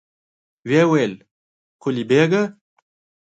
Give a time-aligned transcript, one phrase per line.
[0.67, 1.13] ويې ويل:
[1.81, 2.43] قلي بېګه!